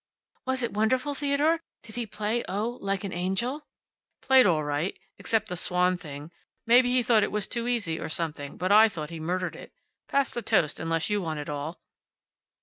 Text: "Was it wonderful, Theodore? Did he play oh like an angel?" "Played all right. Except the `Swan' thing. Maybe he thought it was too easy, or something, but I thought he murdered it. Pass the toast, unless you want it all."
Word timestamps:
"Was 0.47 0.63
it 0.63 0.73
wonderful, 0.73 1.13
Theodore? 1.13 1.59
Did 1.83 1.93
he 1.93 2.07
play 2.07 2.43
oh 2.49 2.79
like 2.81 3.03
an 3.03 3.13
angel?" 3.13 3.67
"Played 4.23 4.47
all 4.47 4.63
right. 4.63 4.97
Except 5.19 5.47
the 5.47 5.53
`Swan' 5.53 5.99
thing. 5.99 6.31
Maybe 6.65 6.89
he 6.89 7.03
thought 7.03 7.21
it 7.21 7.31
was 7.31 7.47
too 7.47 7.67
easy, 7.67 7.99
or 7.99 8.09
something, 8.09 8.57
but 8.57 8.71
I 8.71 8.89
thought 8.89 9.11
he 9.11 9.19
murdered 9.19 9.55
it. 9.55 9.71
Pass 10.07 10.31
the 10.33 10.41
toast, 10.41 10.79
unless 10.79 11.11
you 11.11 11.21
want 11.21 11.39
it 11.39 11.49
all." 11.49 11.81